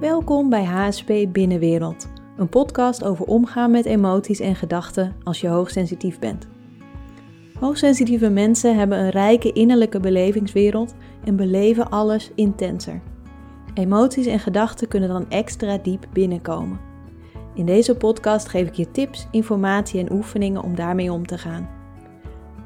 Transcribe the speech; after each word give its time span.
Welkom 0.00 0.48
bij 0.48 0.64
HSP 0.64 1.12
Binnenwereld, 1.28 2.08
een 2.36 2.48
podcast 2.48 3.04
over 3.04 3.24
omgaan 3.24 3.70
met 3.70 3.84
emoties 3.84 4.40
en 4.40 4.54
gedachten 4.54 5.16
als 5.24 5.40
je 5.40 5.48
hoogsensitief 5.48 6.18
bent. 6.18 6.48
Hoogsensitieve 7.58 8.30
mensen 8.30 8.76
hebben 8.76 8.98
een 8.98 9.10
rijke 9.10 9.52
innerlijke 9.52 10.00
belevingswereld 10.00 10.94
en 11.24 11.36
beleven 11.36 11.90
alles 11.90 12.30
intenser. 12.34 13.00
Emoties 13.74 14.26
en 14.26 14.38
gedachten 14.38 14.88
kunnen 14.88 15.08
dan 15.08 15.30
extra 15.30 15.78
diep 15.78 16.06
binnenkomen. 16.12 16.80
In 17.54 17.66
deze 17.66 17.96
podcast 17.96 18.48
geef 18.48 18.68
ik 18.68 18.74
je 18.74 18.90
tips, 18.90 19.26
informatie 19.30 20.00
en 20.00 20.12
oefeningen 20.12 20.62
om 20.62 20.74
daarmee 20.74 21.12
om 21.12 21.26
te 21.26 21.38
gaan. 21.38 21.68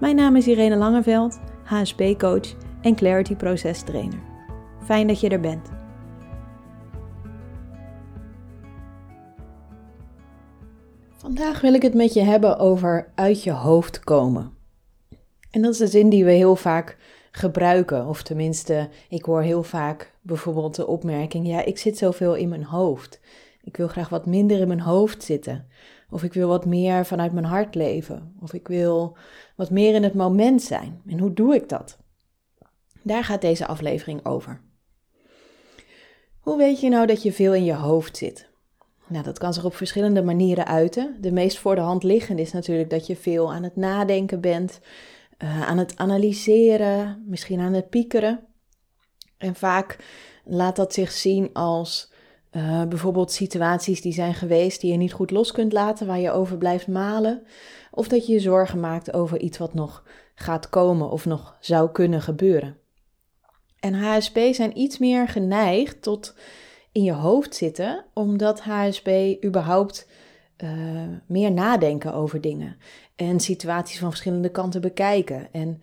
Mijn 0.00 0.16
naam 0.16 0.36
is 0.36 0.46
Irene 0.46 0.76
Langeveld, 0.76 1.40
HSP-coach 1.64 2.54
en 2.80 2.94
Clarity 2.94 3.36
Proces 3.36 3.82
Trainer. 3.82 4.20
Fijn 4.84 5.06
dat 5.06 5.20
je 5.20 5.28
er 5.28 5.40
bent. 5.40 5.83
Vandaag 11.24 11.60
wil 11.60 11.74
ik 11.74 11.82
het 11.82 11.94
met 11.94 12.12
je 12.12 12.20
hebben 12.20 12.58
over 12.58 13.12
uit 13.14 13.42
je 13.42 13.50
hoofd 13.50 14.00
komen. 14.00 14.52
En 15.50 15.62
dat 15.62 15.72
is 15.72 15.78
de 15.78 15.86
zin 15.86 16.08
die 16.08 16.24
we 16.24 16.30
heel 16.30 16.56
vaak 16.56 16.98
gebruiken. 17.30 18.06
Of 18.06 18.22
tenminste, 18.22 18.88
ik 19.08 19.24
hoor 19.24 19.42
heel 19.42 19.62
vaak 19.62 20.14
bijvoorbeeld 20.22 20.74
de 20.74 20.86
opmerking: 20.86 21.46
ja, 21.46 21.64
ik 21.64 21.78
zit 21.78 21.98
zoveel 21.98 22.34
in 22.34 22.48
mijn 22.48 22.64
hoofd. 22.64 23.20
Ik 23.62 23.76
wil 23.76 23.88
graag 23.88 24.08
wat 24.08 24.26
minder 24.26 24.60
in 24.60 24.68
mijn 24.68 24.80
hoofd 24.80 25.22
zitten. 25.22 25.68
Of 26.10 26.22
ik 26.22 26.32
wil 26.32 26.48
wat 26.48 26.66
meer 26.66 27.06
vanuit 27.06 27.32
mijn 27.32 27.44
hart 27.44 27.74
leven. 27.74 28.34
Of 28.40 28.52
ik 28.52 28.68
wil 28.68 29.16
wat 29.56 29.70
meer 29.70 29.94
in 29.94 30.02
het 30.02 30.14
moment 30.14 30.62
zijn. 30.62 31.02
En 31.06 31.18
hoe 31.18 31.32
doe 31.32 31.54
ik 31.54 31.68
dat? 31.68 31.98
Daar 33.02 33.24
gaat 33.24 33.40
deze 33.40 33.66
aflevering 33.66 34.26
over. 34.26 34.60
Hoe 36.40 36.56
weet 36.56 36.80
je 36.80 36.88
nou 36.88 37.06
dat 37.06 37.22
je 37.22 37.32
veel 37.32 37.54
in 37.54 37.64
je 37.64 37.74
hoofd 37.74 38.16
zit? 38.16 38.52
Nou, 39.06 39.24
dat 39.24 39.38
kan 39.38 39.54
zich 39.54 39.64
op 39.64 39.74
verschillende 39.74 40.22
manieren 40.22 40.66
uiten. 40.66 41.16
De 41.20 41.32
meest 41.32 41.58
voor 41.58 41.74
de 41.74 41.80
hand 41.80 42.02
liggende 42.02 42.42
is 42.42 42.52
natuurlijk 42.52 42.90
dat 42.90 43.06
je 43.06 43.16
veel 43.16 43.52
aan 43.52 43.62
het 43.62 43.76
nadenken 43.76 44.40
bent, 44.40 44.80
uh, 45.38 45.68
aan 45.68 45.78
het 45.78 45.96
analyseren, 45.96 47.24
misschien 47.26 47.60
aan 47.60 47.72
het 47.72 47.88
piekeren. 47.88 48.40
En 49.38 49.54
vaak 49.54 49.98
laat 50.44 50.76
dat 50.76 50.92
zich 50.92 51.12
zien 51.12 51.52
als 51.52 52.12
uh, 52.52 52.84
bijvoorbeeld 52.84 53.32
situaties 53.32 54.00
die 54.00 54.12
zijn 54.12 54.34
geweest 54.34 54.80
die 54.80 54.90
je 54.92 54.96
niet 54.96 55.12
goed 55.12 55.30
los 55.30 55.52
kunt 55.52 55.72
laten, 55.72 56.06
waar 56.06 56.20
je 56.20 56.30
over 56.30 56.58
blijft 56.58 56.86
malen. 56.86 57.42
Of 57.90 58.08
dat 58.08 58.26
je 58.26 58.32
je 58.32 58.40
zorgen 58.40 58.80
maakt 58.80 59.12
over 59.12 59.40
iets 59.40 59.58
wat 59.58 59.74
nog 59.74 60.04
gaat 60.34 60.68
komen 60.68 61.10
of 61.10 61.24
nog 61.24 61.56
zou 61.60 61.90
kunnen 61.90 62.22
gebeuren. 62.22 62.76
En 63.80 63.94
HSP 63.94 64.38
zijn 64.50 64.78
iets 64.78 64.98
meer 64.98 65.28
geneigd 65.28 66.02
tot 66.02 66.34
in 66.94 67.02
je 67.02 67.12
hoofd 67.12 67.54
zitten, 67.54 68.04
omdat 68.12 68.60
HSP 68.60 69.08
überhaupt 69.44 70.08
uh, 70.64 70.70
meer 71.26 71.52
nadenken 71.52 72.14
over 72.14 72.40
dingen 72.40 72.76
en 73.16 73.40
situaties 73.40 73.98
van 73.98 74.08
verschillende 74.08 74.50
kanten 74.50 74.80
bekijken. 74.80 75.52
En 75.52 75.80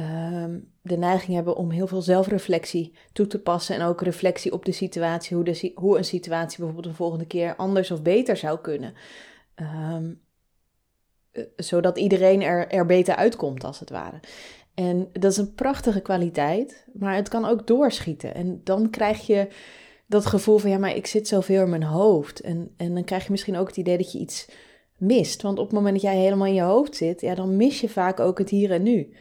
uh, 0.00 0.58
de 0.82 0.96
neiging 0.96 1.34
hebben 1.34 1.56
om 1.56 1.70
heel 1.70 1.86
veel 1.86 2.02
zelfreflectie 2.02 2.94
toe 3.12 3.26
te 3.26 3.38
passen 3.38 3.74
en 3.74 3.82
ook 3.82 4.02
reflectie 4.02 4.52
op 4.52 4.64
de 4.64 4.72
situatie, 4.72 5.36
hoe, 5.36 5.44
de, 5.44 5.72
hoe 5.74 5.98
een 5.98 6.04
situatie 6.04 6.58
bijvoorbeeld 6.58 6.86
een 6.86 6.94
volgende 6.94 7.26
keer 7.26 7.56
anders 7.56 7.90
of 7.90 8.02
beter 8.02 8.36
zou 8.36 8.58
kunnen. 8.58 8.94
Um, 9.56 10.20
zodat 11.56 11.98
iedereen 11.98 12.42
er, 12.42 12.68
er 12.68 12.86
beter 12.86 13.16
uitkomt, 13.16 13.64
als 13.64 13.80
het 13.80 13.90
ware. 13.90 14.20
En 14.74 15.08
dat 15.12 15.30
is 15.30 15.36
een 15.36 15.54
prachtige 15.54 16.00
kwaliteit, 16.00 16.86
maar 16.92 17.14
het 17.14 17.28
kan 17.28 17.44
ook 17.44 17.66
doorschieten. 17.66 18.34
En 18.34 18.60
dan 18.64 18.90
krijg 18.90 19.26
je 19.26 19.48
dat 20.08 20.26
gevoel 20.26 20.58
van 20.58 20.70
ja, 20.70 20.78
maar 20.78 20.96
ik 20.96 21.06
zit 21.06 21.28
zoveel 21.28 21.62
in 21.62 21.68
mijn 21.68 21.82
hoofd. 21.82 22.40
En, 22.40 22.74
en 22.76 22.94
dan 22.94 23.04
krijg 23.04 23.24
je 23.24 23.30
misschien 23.30 23.56
ook 23.56 23.66
het 23.66 23.76
idee 23.76 23.96
dat 23.96 24.12
je 24.12 24.18
iets 24.18 24.48
mist. 24.96 25.42
Want 25.42 25.58
op 25.58 25.64
het 25.64 25.74
moment 25.74 25.94
dat 25.94 26.02
jij 26.02 26.16
helemaal 26.16 26.46
in 26.46 26.54
je 26.54 26.62
hoofd 26.62 26.96
zit, 26.96 27.20
ja, 27.20 27.34
dan 27.34 27.56
mis 27.56 27.80
je 27.80 27.88
vaak 27.88 28.20
ook 28.20 28.38
het 28.38 28.50
hier 28.50 28.70
en 28.70 28.82
nu. 28.82 29.14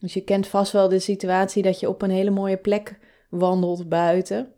Dus 0.00 0.14
je 0.14 0.20
kent 0.20 0.46
vast 0.46 0.72
wel 0.72 0.88
de 0.88 0.98
situatie 0.98 1.62
dat 1.62 1.80
je 1.80 1.88
op 1.88 2.02
een 2.02 2.10
hele 2.10 2.30
mooie 2.30 2.56
plek 2.56 2.98
wandelt 3.30 3.88
buiten. 3.88 4.52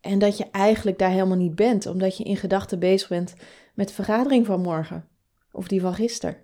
En 0.00 0.18
dat 0.18 0.36
je 0.36 0.46
eigenlijk 0.50 0.98
daar 0.98 1.10
helemaal 1.10 1.36
niet 1.36 1.54
bent, 1.54 1.86
omdat 1.86 2.16
je 2.16 2.24
in 2.24 2.36
gedachten 2.36 2.78
bezig 2.78 3.08
bent 3.08 3.34
met 3.74 3.88
de 3.88 3.94
vergadering 3.94 4.46
van 4.46 4.60
morgen. 4.60 5.08
Of 5.52 5.68
die 5.68 5.80
van 5.80 5.94
gisteren. 5.94 6.34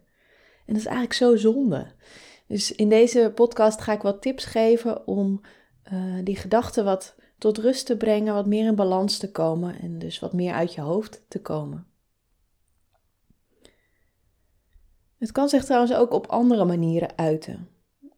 En 0.67 0.73
dat 0.73 0.77
is 0.77 0.87
eigenlijk 0.87 1.15
zo 1.15 1.37
zonde. 1.37 1.87
Dus 2.47 2.73
in 2.73 2.89
deze 2.89 3.33
podcast 3.35 3.81
ga 3.81 3.93
ik 3.93 4.03
wat 4.03 4.23
tips 4.23 4.45
geven 4.45 5.07
om 5.07 5.41
uh, 5.93 6.15
die 6.25 6.37
gedachten 6.37 6.85
wat 6.85 7.15
tot 7.45 7.59
rust 7.59 7.87
te 7.87 7.97
brengen, 7.97 8.35
wat 8.35 8.47
meer 8.47 8.67
in 8.67 8.75
balans 8.75 9.19
te 9.19 9.31
komen 9.31 9.81
en 9.81 9.99
dus 9.99 10.19
wat 10.19 10.33
meer 10.33 10.53
uit 10.53 10.75
je 10.75 10.81
hoofd 10.81 11.25
te 11.29 11.41
komen. 11.41 11.87
Het 15.19 15.33
kan 15.33 15.49
zich 15.49 15.65
trouwens 15.65 15.95
ook 15.95 16.13
op 16.13 16.27
andere 16.27 16.65
manieren 16.65 17.19
uiten. 17.19 17.69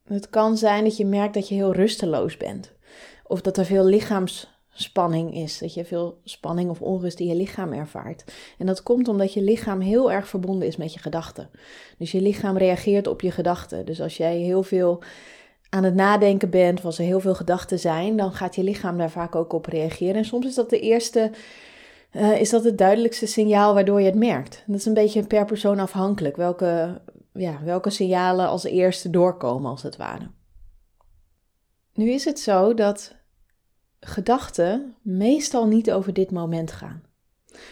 Het 0.05 0.31
kan 0.31 0.57
zijn 0.57 0.85
dat 0.85 0.97
je 0.97 1.07
merkt 1.07 1.35
dat 1.35 1.49
je 1.49 1.55
heel 1.55 1.73
rusteloos 1.73 2.37
bent. 2.37 2.73
Of 3.25 3.41
dat 3.41 3.57
er 3.57 3.65
veel 3.65 3.85
lichaamsspanning 3.85 5.35
is. 5.35 5.59
Dat 5.59 5.75
je 5.75 5.85
veel 5.85 6.21
spanning 6.25 6.71
of 6.71 6.83
onrust 6.83 7.21
in 7.21 7.27
je 7.27 7.37
lichaam 7.37 7.73
ervaart. 7.73 8.25
En 8.59 8.67
dat 8.67 8.83
komt 8.83 9.09
omdat 9.09 9.33
je 9.33 9.43
lichaam 9.43 9.81
heel 9.81 10.13
erg 10.13 10.29
verbonden 10.29 10.69
is 10.69 10.77
met 10.77 10.93
je 10.93 10.99
gedachten. 10.99 11.51
Dus 11.99 12.13
je 12.13 12.21
lichaam 12.21 12.57
reageert 12.57 13.07
op 13.07 13.21
je 13.21 13.31
gedachten. 13.31 13.87
Dus 13.87 14.01
als 14.01 14.17
jij 14.17 14.37
heel 14.37 14.63
veel 14.63 15.03
aan 15.69 15.85
het 15.85 15.95
nadenken 15.95 16.51
bent, 16.51 16.85
of 16.85 16.99
er 16.99 17.05
heel 17.05 17.21
veel 17.21 17.35
gedachten 17.35 17.79
zijn, 17.79 18.17
dan 18.17 18.33
gaat 18.33 18.55
je 18.55 18.63
lichaam 18.63 18.99
daar 18.99 19.11
vaak 19.11 19.35
ook 19.35 19.53
op 19.53 19.67
reageren. 19.67 20.15
En 20.15 20.25
soms 20.25 20.47
is 20.47 20.55
dat 20.55 20.71
de 20.71 20.81
eerste, 20.81 21.31
uh, 22.13 22.41
is 22.41 22.51
dat 22.51 22.65
het 22.65 22.79
duidelijkste 22.79 23.27
signaal 23.27 23.75
waardoor 23.75 24.01
je 24.01 24.07
het 24.07 24.15
merkt. 24.15 24.65
Dat 24.67 24.77
is 24.77 24.87
een 24.87 24.95
beetje 24.95 25.27
per 25.27 25.45
persoon 25.45 25.79
afhankelijk, 25.79 26.37
welke, 26.37 27.01
ja, 27.33 27.61
welke 27.65 27.91
signalen 27.91 28.49
als 28.49 28.65
eerste 28.65 29.11
doorkomen, 29.11 29.71
als 29.71 29.83
het 29.83 29.97
ware. 29.97 30.31
Nu 31.95 32.11
is 32.11 32.25
het 32.25 32.41
zo 32.41 32.75
dat 32.75 33.15
gedachten 34.01 34.95
meestal 35.03 35.67
niet 35.67 35.93
over 35.93 36.13
dit 36.13 36.31
moment 36.31 36.73
gaan. 36.73 37.03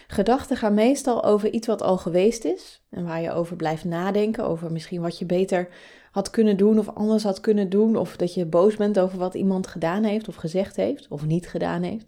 Gedachten 0.06 0.56
gaan 0.56 0.74
meestal 0.74 1.24
over 1.24 1.50
iets 1.50 1.66
wat 1.66 1.82
al 1.82 1.96
geweest 1.96 2.44
is 2.44 2.82
en 2.90 3.04
waar 3.04 3.20
je 3.20 3.32
over 3.32 3.56
blijft 3.56 3.84
nadenken, 3.84 4.44
over 4.44 4.72
misschien 4.72 5.00
wat 5.00 5.18
je 5.18 5.26
beter 5.26 5.68
had 6.14 6.30
kunnen 6.30 6.56
doen 6.56 6.78
of 6.78 6.88
anders 6.88 7.22
had 7.22 7.40
kunnen 7.40 7.68
doen, 7.68 7.96
of 7.96 8.16
dat 8.16 8.34
je 8.34 8.46
boos 8.46 8.76
bent 8.76 8.98
over 8.98 9.18
wat 9.18 9.34
iemand 9.34 9.66
gedaan 9.66 10.04
heeft 10.04 10.28
of 10.28 10.34
gezegd 10.34 10.76
heeft 10.76 11.08
of 11.08 11.26
niet 11.26 11.48
gedaan 11.48 11.82
heeft. 11.82 12.06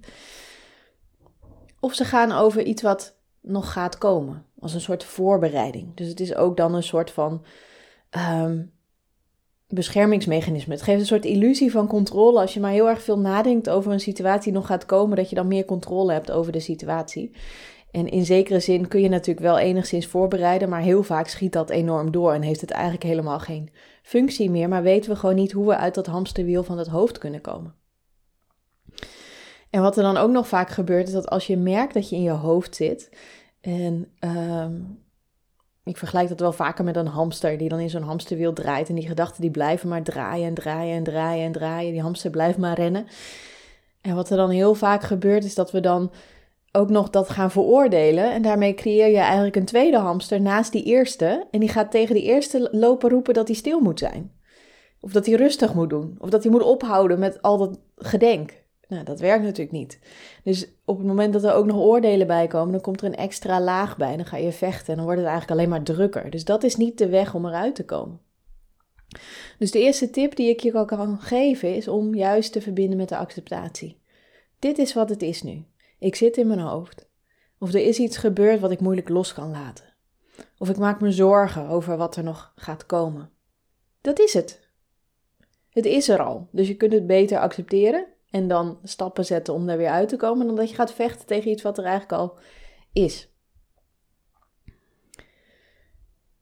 Of 1.81 1.95
ze 1.95 2.05
gaan 2.05 2.33
over 2.33 2.63
iets 2.63 2.83
wat 2.83 3.17
nog 3.41 3.73
gaat 3.73 3.99
komen, 3.99 4.45
als 4.59 4.75
een 4.75 4.81
soort 4.81 5.05
voorbereiding. 5.05 5.95
Dus 5.95 6.09
het 6.09 6.21
is 6.21 6.35
ook 6.35 6.57
dan 6.57 6.75
een 6.75 6.83
soort 6.83 7.11
van 7.11 7.45
um, 8.41 8.73
beschermingsmechanisme. 9.69 10.75
Het 10.75 10.83
geeft 10.83 11.01
een 11.01 11.07
soort 11.07 11.25
illusie 11.25 11.71
van 11.71 11.87
controle. 11.87 12.41
Als 12.41 12.55
je 12.55 12.61
maar 12.61 12.71
heel 12.71 12.89
erg 12.89 13.03
veel 13.03 13.19
nadenkt 13.19 13.69
over 13.69 13.93
een 13.93 14.01
situatie 14.01 14.53
die 14.53 14.61
nog 14.61 14.67
gaat 14.67 14.87
komen, 14.87 15.17
dat 15.17 15.29
je 15.29 15.37
dan 15.37 15.49
meer 15.49 15.65
controle 15.65 16.13
hebt 16.13 16.31
over 16.31 16.53
de 16.53 16.61
situatie. 16.61 17.33
En 17.91 18.09
in 18.09 18.25
zekere 18.25 18.61
zin 18.61 18.89
kun 18.89 19.01
je 19.01 19.09
natuurlijk 19.09 19.47
wel 19.47 19.59
enigszins 19.59 20.07
voorbereiden, 20.07 20.69
maar 20.69 20.81
heel 20.81 21.03
vaak 21.03 21.29
schiet 21.29 21.53
dat 21.53 21.71
enorm 21.71 22.11
door 22.11 22.33
en 22.33 22.43
heeft 22.43 22.61
het 22.61 22.71
eigenlijk 22.71 23.03
helemaal 23.03 23.39
geen 23.39 23.71
functie 24.07 24.51
meer, 24.51 24.69
maar 24.69 24.83
weten 24.83 25.11
we 25.11 25.17
gewoon 25.17 25.35
niet 25.35 25.53
hoe 25.53 25.67
we 25.67 25.77
uit 25.77 25.95
dat 25.95 26.07
hamsterwiel 26.07 26.65
van 26.65 26.79
het 26.79 26.87
hoofd 26.87 27.19
kunnen 27.19 27.41
komen. 27.41 27.75
En 29.71 29.83
wat 29.83 29.97
er 29.97 30.03
dan 30.03 30.17
ook 30.17 30.31
nog 30.31 30.49
vaak 30.49 30.69
gebeurt, 30.69 31.07
is 31.07 31.13
dat 31.13 31.29
als 31.29 31.47
je 31.47 31.57
merkt 31.57 31.95
dat 31.95 32.09
je 32.09 32.17
in 32.17 32.23
je 32.23 32.31
hoofd 32.31 32.75
zit, 32.75 33.17
en 33.61 34.13
um, 34.21 35.05
ik 35.85 35.97
vergelijk 35.97 36.29
dat 36.29 36.41
wel 36.41 36.53
vaker 36.53 36.85
met 36.85 36.97
een 36.97 37.07
hamster 37.07 37.59
die 37.59 37.69
dan 37.69 37.79
in 37.79 37.91
zo'n 37.91 38.03
hamsterwiel 38.03 38.53
draait 38.53 38.89
en 38.89 38.95
die 38.95 39.09
gedachten 39.09 39.41
die 39.41 39.51
blijven 39.51 39.89
maar 39.89 40.03
draaien 40.03 40.47
en 40.47 40.55
draaien 40.55 40.97
en 40.97 41.03
draaien 41.03 41.45
en 41.45 41.53
draaien, 41.53 41.93
die 41.93 42.03
hamster 42.03 42.31
blijft 42.31 42.59
maar 42.59 42.77
rennen. 42.77 43.07
En 44.01 44.15
wat 44.15 44.31
er 44.31 44.37
dan 44.37 44.51
heel 44.51 44.75
vaak 44.75 45.03
gebeurt, 45.03 45.45
is 45.45 45.55
dat 45.55 45.71
we 45.71 45.81
dan 45.81 46.13
ook 46.77 46.89
nog 46.89 47.11
dat 47.11 47.29
gaan 47.29 47.51
veroordelen. 47.51 48.33
En 48.33 48.43
daarmee 48.43 48.75
creëer 48.75 49.09
je 49.09 49.17
eigenlijk 49.17 49.57
een 49.57 49.65
tweede 49.65 49.99
hamster 49.99 50.41
naast 50.41 50.73
die 50.73 50.85
eerste. 50.85 51.47
En 51.51 51.61
die 51.61 51.69
gaat 51.69 51.91
tegen 51.91 52.15
die 52.15 52.25
eerste 52.25 52.69
lopen 52.73 53.11
roepen 53.11 53.35
dat 53.35 53.47
hij 53.47 53.57
stil 53.57 53.81
moet 53.81 53.99
zijn. 53.99 54.33
Of 55.01 55.13
dat 55.13 55.27
hij 55.27 55.35
rustig 55.35 55.75
moet 55.75 55.91
doen. 55.91 56.17
Of 56.19 56.31
dat 56.31 56.43
hij 56.43 56.53
moet 56.53 56.63
ophouden 56.63 57.19
met 57.19 57.43
al 57.43 57.59
dat 57.59 57.81
gedenk. 57.97 58.65
Nou, 58.89 59.05
dat 59.05 59.21
werkt 59.21 59.45
natuurlijk 59.45 59.77
niet. 59.77 59.99
Dus 60.45 60.69
op 60.85 60.99
het 60.99 61.07
moment 61.07 61.33
dat 61.33 61.45
er 61.45 61.55
ook 61.55 61.67
nog 61.67 61.77
oordelen 61.77 62.27
bij 62.27 62.47
komen, 62.47 62.73
dan 62.73 62.81
komt 62.81 63.01
er 63.01 63.07
een 63.07 63.17
extra 63.17 63.61
laag 63.61 63.97
bij. 63.97 64.17
Dan 64.17 64.27
ga 64.27 64.37
je 64.37 64.53
vechten 64.53 64.89
en 64.89 64.97
dan 64.97 65.05
wordt 65.05 65.21
het 65.21 65.29
eigenlijk 65.29 65.61
alleen 65.61 65.71
maar 65.71 65.83
drukker. 65.83 66.31
Dus 66.31 66.45
dat 66.45 66.63
is 66.63 66.77
niet 66.77 66.99
de 66.99 67.09
weg 67.09 67.35
om 67.35 67.47
eruit 67.47 67.75
te 67.75 67.85
komen. 67.85 68.21
Dus 69.59 69.71
de 69.71 69.79
eerste 69.79 70.11
tip 70.11 70.37
die 70.37 70.49
ik 70.49 70.61
je 70.61 70.85
kan 70.85 71.19
geven 71.21 71.75
is 71.75 71.89
om 71.89 72.15
juist 72.15 72.53
te 72.53 72.61
verbinden 72.61 72.97
met 72.97 73.09
de 73.09 73.17
acceptatie. 73.17 74.01
Dit 74.59 74.79
is 74.79 74.95
wat 74.95 75.09
het 75.09 75.23
is 75.23 75.43
nu. 75.43 75.65
Ik 75.99 76.15
zit 76.15 76.37
in 76.37 76.47
mijn 76.47 76.59
hoofd. 76.59 77.09
Of 77.59 77.73
er 77.73 77.87
is 77.87 77.99
iets 77.99 78.17
gebeurd 78.17 78.61
wat 78.61 78.71
ik 78.71 78.81
moeilijk 78.81 79.09
los 79.09 79.33
kan 79.33 79.51
laten. 79.51 79.95
Of 80.59 80.69
ik 80.69 80.77
maak 80.77 81.01
me 81.01 81.13
zorgen 81.13 81.69
over 81.69 81.97
wat 81.97 82.17
er 82.17 82.23
nog 82.23 82.53
gaat 82.57 82.87
komen. 82.87 83.31
Dat 84.01 84.19
is 84.19 84.33
het. 84.33 84.69
Het 85.71 85.85
is 85.85 86.09
er 86.09 86.23
al, 86.23 86.49
dus 86.51 86.69
je 86.69 86.77
kunt 86.77 86.93
het 86.93 87.07
beter 87.07 87.39
accepteren 87.39 88.07
en 88.31 88.49
dan 88.49 88.79
stappen 88.83 89.25
zetten 89.25 89.55
om 89.55 89.67
daar 89.67 89.77
weer 89.77 89.89
uit 89.89 90.09
te 90.09 90.17
komen, 90.17 90.47
dan 90.47 90.57
dat 90.57 90.69
je 90.69 90.75
gaat 90.75 90.93
vechten 90.93 91.27
tegen 91.27 91.51
iets 91.51 91.63
wat 91.63 91.79
er 91.79 91.85
eigenlijk 91.85 92.21
al 92.21 92.39
is. 92.93 93.29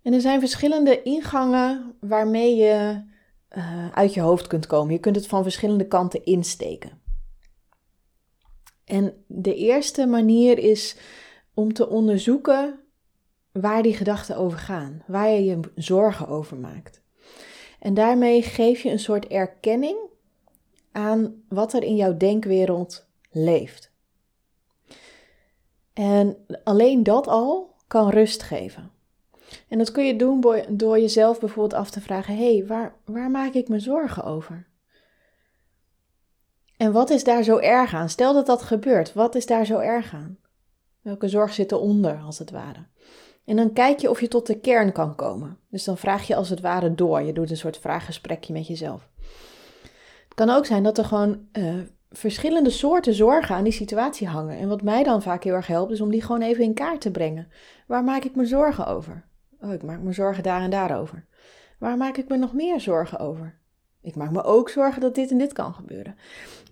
En 0.03 0.13
er 0.13 0.21
zijn 0.21 0.41
verschillende 0.41 1.03
ingangen 1.03 1.97
waarmee 2.01 2.57
je 2.57 3.05
uh, 3.57 3.89
uit 3.93 4.15
je 4.15 4.21
hoofd 4.21 4.47
kunt 4.47 4.67
komen. 4.67 4.93
Je 4.93 5.01
kunt 5.01 5.17
het 5.17 5.27
van 5.27 5.43
verschillende 5.43 5.87
kanten 5.87 6.25
insteken. 6.25 7.03
En 8.85 9.25
de 9.27 9.55
eerste 9.55 10.07
manier 10.07 10.59
is 10.59 10.97
om 11.55 11.73
te 11.73 11.89
onderzoeken 11.89 12.81
waar 13.53 13.83
die 13.83 13.95
gedachten 13.95 14.37
over 14.37 14.59
gaan, 14.59 15.03
waar 15.07 15.31
je 15.31 15.45
je 15.45 15.61
zorgen 15.75 16.29
over 16.29 16.57
maakt. 16.57 17.03
En 17.81 17.95
daarmee 17.95 18.43
geef 18.43 18.81
je 18.83 18.91
een 18.91 18.99
soort 18.99 19.27
erkenning 19.27 19.97
aan 20.93 21.43
wat 21.49 21.73
er 21.73 21.83
in 21.83 21.97
jouw 21.97 22.17
denkwereld 22.17 23.07
leeft. 23.31 23.93
En 25.93 26.37
alleen 26.65 27.03
dat 27.03 27.27
al 27.27 27.75
kan 27.87 28.11
rust 28.11 28.43
geven. 28.43 28.91
En 29.69 29.79
dat 29.79 29.93
kun 29.93 30.05
je 30.05 30.17
doen 30.17 30.45
door 30.69 30.99
jezelf 30.99 31.41
bijvoorbeeld 31.41 31.81
af 31.81 31.91
te 31.91 32.01
vragen: 32.01 32.37
hé, 32.37 32.57
hey, 32.57 32.67
waar, 32.67 32.95
waar 33.05 33.31
maak 33.31 33.53
ik 33.53 33.69
me 33.69 33.79
zorgen 33.79 34.25
over? 34.25 34.67
En 36.77 36.93
wat 36.93 37.11
is 37.11 37.25
daar 37.25 37.43
zo 37.43 37.59
erg 37.59 37.95
aan? 37.95 38.09
Stel 38.09 38.33
dat 38.33 38.47
dat 38.47 38.63
gebeurt, 38.63 39.13
wat 39.13 39.35
is 39.35 39.47
daar 39.47 39.67
zo 39.67 39.79
erg 39.79 40.15
aan? 40.15 40.39
Welke 41.01 41.29
zorg 41.29 41.53
zit 41.53 41.73
eronder, 41.73 42.19
als 42.27 42.39
het 42.39 42.51
ware? 42.51 42.87
En 43.45 43.57
dan 43.57 43.73
kijk 43.73 43.99
je 43.99 44.11
of 44.11 44.21
je 44.21 44.29
tot 44.29 44.47
de 44.47 44.61
kern 44.61 44.93
kan 44.93 45.15
komen. 45.15 45.59
Dus 45.71 45.85
dan 45.85 45.97
vraag 45.97 46.27
je 46.27 46.35
als 46.35 46.49
het 46.49 46.61
ware 46.61 46.95
door. 46.95 47.23
Je 47.23 47.33
doet 47.33 47.51
een 47.51 47.57
soort 47.57 47.79
vraaggesprekje 47.79 48.53
met 48.53 48.67
jezelf. 48.67 49.09
Het 50.25 50.35
kan 50.35 50.51
ook 50.51 50.67
zijn 50.67 50.83
dat 50.83 50.99
er 50.99 51.05
gewoon 51.05 51.49
uh, 51.53 51.75
verschillende 52.11 52.71
soorten 52.71 53.15
zorgen 53.15 53.55
aan 53.55 53.65
die 53.65 53.73
situatie 53.73 54.29
hangen. 54.29 54.59
En 54.59 54.69
wat 54.69 54.83
mij 54.83 55.03
dan 55.03 55.23
vaak 55.23 55.45
heel 55.45 55.55
erg 55.55 55.67
helpt, 55.67 55.93
is 55.93 56.01
om 56.01 56.11
die 56.11 56.23
gewoon 56.23 56.43
even 56.43 56.65
in 56.65 56.75
kaart 56.75 57.01
te 57.01 57.11
brengen. 57.11 57.49
Waar 57.87 58.05
maak 58.05 58.25
ik 58.25 58.35
me 58.35 58.47
zorgen 58.47 58.87
over? 58.87 59.25
Oh, 59.61 59.73
ik 59.73 59.83
maak 59.83 60.01
me 60.01 60.13
zorgen 60.13 60.43
daar 60.43 60.61
en 60.61 60.71
daarover. 60.71 61.27
Waar 61.79 61.97
maak 61.97 62.17
ik 62.17 62.29
me 62.29 62.37
nog 62.37 62.53
meer 62.53 62.81
zorgen 62.81 63.19
over? 63.19 63.59
Ik 64.05 64.15
maak 64.17 64.31
me 64.31 64.43
ook 64.43 64.69
zorgen 64.69 65.01
dat 65.01 65.15
dit 65.15 65.31
en 65.31 65.39
dit 65.39 65.53
kan 65.53 65.75
gebeuren. 65.75 66.17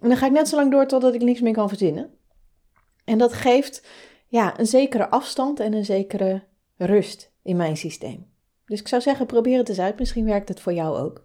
En 0.01 0.09
dan 0.09 0.17
ga 0.17 0.27
ik 0.27 0.33
net 0.33 0.49
zo 0.49 0.57
lang 0.57 0.71
door 0.71 0.87
totdat 0.87 1.15
ik 1.15 1.23
niks 1.23 1.41
meer 1.41 1.53
kan 1.53 1.69
verzinnen. 1.69 2.15
En 3.05 3.19
dat 3.19 3.33
geeft 3.33 3.87
ja, 4.27 4.59
een 4.59 4.67
zekere 4.67 5.09
afstand 5.09 5.61
en 5.61 5.73
een 5.73 5.85
zekere 5.85 6.43
rust 6.77 7.33
in 7.43 7.57
mijn 7.57 7.77
systeem. 7.77 8.31
Dus 8.67 8.81
ik 8.81 8.89
zou 8.89 9.03
zeggen, 9.03 9.27
probeer 9.27 9.59
het 9.59 9.69
eens 9.69 9.79
uit. 9.79 9.99
Misschien 9.99 10.25
werkt 10.25 10.49
het 10.49 10.61
voor 10.61 10.73
jou 10.73 10.99
ook. 10.99 11.25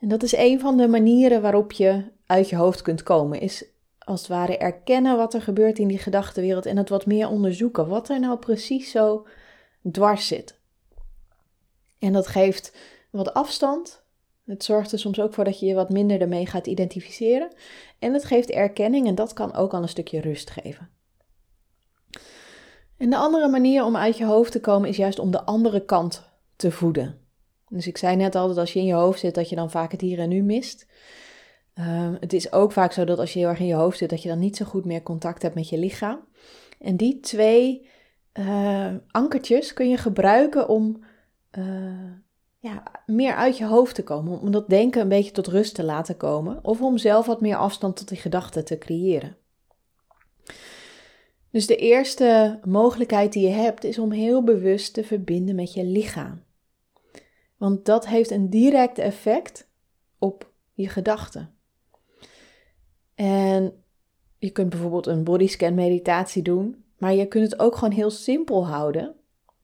En 0.00 0.08
dat 0.08 0.22
is 0.22 0.36
een 0.36 0.60
van 0.60 0.76
de 0.76 0.88
manieren 0.88 1.42
waarop 1.42 1.72
je 1.72 2.12
uit 2.26 2.48
je 2.48 2.56
hoofd 2.56 2.82
kunt 2.82 3.02
komen. 3.02 3.40
Is 3.40 3.64
als 3.98 4.20
het 4.20 4.30
ware 4.30 4.58
erkennen 4.58 5.16
wat 5.16 5.34
er 5.34 5.42
gebeurt 5.42 5.78
in 5.78 5.88
die 5.88 5.98
gedachtenwereld 5.98 6.66
en 6.66 6.76
het 6.76 6.88
wat 6.88 7.06
meer 7.06 7.28
onderzoeken. 7.28 7.88
Wat 7.88 8.08
er 8.08 8.20
nou 8.20 8.38
precies 8.38 8.90
zo 8.90 9.26
dwars 9.90 10.26
zit. 10.26 10.60
En 11.98 12.12
dat 12.12 12.26
geeft 12.26 12.76
wat 13.10 13.34
afstand. 13.34 14.03
Het 14.46 14.64
zorgt 14.64 14.92
er 14.92 14.98
soms 14.98 15.20
ook 15.20 15.34
voor 15.34 15.44
dat 15.44 15.60
je 15.60 15.66
je 15.66 15.74
wat 15.74 15.90
minder 15.90 16.20
ermee 16.20 16.46
gaat 16.46 16.66
identificeren. 16.66 17.48
En 17.98 18.12
het 18.12 18.24
geeft 18.24 18.50
erkenning 18.50 19.06
en 19.06 19.14
dat 19.14 19.32
kan 19.32 19.54
ook 19.54 19.74
al 19.74 19.82
een 19.82 19.88
stukje 19.88 20.20
rust 20.20 20.50
geven. 20.50 20.88
En 22.96 23.10
de 23.10 23.16
andere 23.16 23.48
manier 23.48 23.84
om 23.84 23.96
uit 23.96 24.18
je 24.18 24.24
hoofd 24.24 24.52
te 24.52 24.60
komen 24.60 24.88
is 24.88 24.96
juist 24.96 25.18
om 25.18 25.30
de 25.30 25.44
andere 25.44 25.84
kant 25.84 26.30
te 26.56 26.70
voeden. 26.70 27.18
Dus 27.68 27.86
ik 27.86 27.96
zei 27.96 28.16
net 28.16 28.34
al 28.34 28.48
dat 28.48 28.58
als 28.58 28.72
je 28.72 28.78
in 28.78 28.84
je 28.84 28.94
hoofd 28.94 29.18
zit, 29.18 29.34
dat 29.34 29.48
je 29.48 29.56
dan 29.56 29.70
vaak 29.70 29.92
het 29.92 30.00
hier 30.00 30.18
en 30.18 30.28
nu 30.28 30.42
mist. 30.42 30.86
Ehm, 31.74 32.14
het 32.20 32.32
is 32.32 32.52
ook 32.52 32.72
vaak 32.72 32.92
zo 32.92 33.04
dat 33.04 33.18
als 33.18 33.32
je 33.32 33.38
heel 33.38 33.48
erg 33.48 33.58
in 33.58 33.66
je 33.66 33.74
hoofd 33.74 33.98
zit, 33.98 34.10
dat 34.10 34.22
je 34.22 34.28
dan 34.28 34.38
niet 34.38 34.56
zo 34.56 34.64
goed 34.64 34.84
meer 34.84 35.02
contact 35.02 35.42
hebt 35.42 35.54
met 35.54 35.68
je 35.68 35.78
lichaam. 35.78 36.20
En 36.80 36.96
die 36.96 37.20
twee 37.20 37.88
uh, 38.38 38.94
ankertjes 39.10 39.72
kun 39.72 39.88
je 39.88 39.96
gebruiken 39.96 40.68
om 40.68 41.04
uh, 41.58 41.64
ja, 42.64 42.82
meer 43.06 43.34
uit 43.34 43.58
je 43.58 43.66
hoofd 43.66 43.94
te 43.94 44.02
komen. 44.02 44.40
Om 44.40 44.50
dat 44.50 44.68
denken 44.68 45.00
een 45.00 45.08
beetje 45.08 45.30
tot 45.30 45.46
rust 45.46 45.74
te 45.74 45.84
laten 45.84 46.16
komen. 46.16 46.64
Of 46.64 46.80
om 46.80 46.98
zelf 46.98 47.26
wat 47.26 47.40
meer 47.40 47.56
afstand 47.56 47.96
tot 47.96 48.08
die 48.08 48.18
gedachten 48.18 48.64
te 48.64 48.78
creëren. 48.78 49.36
Dus 51.50 51.66
de 51.66 51.76
eerste 51.76 52.60
mogelijkheid 52.64 53.32
die 53.32 53.46
je 53.46 53.54
hebt 53.54 53.84
is 53.84 53.98
om 53.98 54.10
heel 54.10 54.44
bewust 54.44 54.94
te 54.94 55.04
verbinden 55.04 55.54
met 55.54 55.72
je 55.72 55.84
lichaam. 55.84 56.42
Want 57.56 57.84
dat 57.84 58.06
heeft 58.06 58.30
een 58.30 58.50
direct 58.50 58.98
effect 58.98 59.68
op 60.18 60.50
je 60.72 60.88
gedachten. 60.88 61.54
En 63.14 63.84
je 64.38 64.50
kunt 64.50 64.68
bijvoorbeeld 64.68 65.06
een 65.06 65.24
bodyscan 65.24 65.74
meditatie 65.74 66.42
doen, 66.42 66.84
maar 66.98 67.14
je 67.14 67.26
kunt 67.26 67.50
het 67.50 67.60
ook 67.60 67.76
gewoon 67.76 67.94
heel 67.94 68.10
simpel 68.10 68.66
houden. 68.66 69.14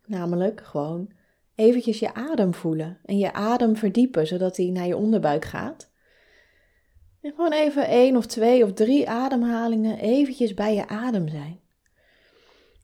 Namelijk 0.06 0.60
gewoon 0.64 1.18
eventjes 1.60 1.98
je 1.98 2.14
adem 2.14 2.54
voelen 2.54 2.98
en 3.04 3.18
je 3.18 3.32
adem 3.32 3.76
verdiepen, 3.76 4.26
zodat 4.26 4.56
hij 4.56 4.66
naar 4.66 4.86
je 4.86 4.96
onderbuik 4.96 5.44
gaat. 5.44 5.90
En 7.20 7.30
gewoon 7.30 7.52
even 7.52 7.86
één 7.86 8.16
of 8.16 8.26
twee 8.26 8.64
of 8.64 8.72
drie 8.72 9.08
ademhalingen 9.08 9.98
eventjes 9.98 10.54
bij 10.54 10.74
je 10.74 10.88
adem 10.88 11.28
zijn. 11.28 11.60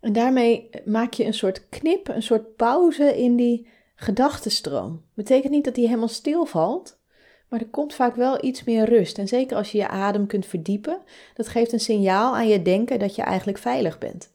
En 0.00 0.12
daarmee 0.12 0.70
maak 0.84 1.12
je 1.12 1.24
een 1.24 1.34
soort 1.34 1.68
knip, 1.68 2.08
een 2.08 2.22
soort 2.22 2.56
pauze 2.56 3.16
in 3.16 3.36
die 3.36 3.66
gedachtenstroom. 3.94 5.02
Betekent 5.14 5.52
niet 5.52 5.64
dat 5.64 5.74
die 5.74 5.86
helemaal 5.86 6.08
stilvalt, 6.08 6.98
maar 7.48 7.60
er 7.60 7.68
komt 7.68 7.94
vaak 7.94 8.14
wel 8.14 8.44
iets 8.44 8.64
meer 8.64 8.84
rust. 8.84 9.18
En 9.18 9.28
zeker 9.28 9.56
als 9.56 9.72
je 9.72 9.78
je 9.78 9.88
adem 9.88 10.26
kunt 10.26 10.46
verdiepen, 10.46 11.02
dat 11.34 11.48
geeft 11.48 11.72
een 11.72 11.80
signaal 11.80 12.34
aan 12.34 12.48
je 12.48 12.62
denken 12.62 12.98
dat 12.98 13.14
je 13.14 13.22
eigenlijk 13.22 13.58
veilig 13.58 13.98
bent. 13.98 14.32